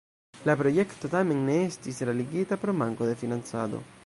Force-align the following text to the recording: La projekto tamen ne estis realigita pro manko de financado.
La 0.49 0.55
projekto 0.61 1.11
tamen 1.11 1.43
ne 1.51 1.59
estis 1.67 2.03
realigita 2.09 2.61
pro 2.65 2.79
manko 2.83 3.13
de 3.13 3.19
financado. 3.25 3.89